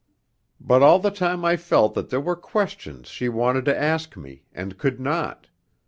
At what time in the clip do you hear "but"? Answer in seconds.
0.59-0.81